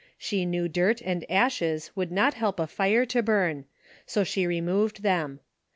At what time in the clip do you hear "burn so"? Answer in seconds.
3.21-4.23